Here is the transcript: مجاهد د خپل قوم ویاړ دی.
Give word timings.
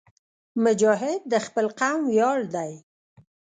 مجاهد 0.63 1.21
د 1.31 1.33
خپل 1.45 1.65
قوم 1.79 2.01
ویاړ 2.11 2.39
دی. 2.55 2.71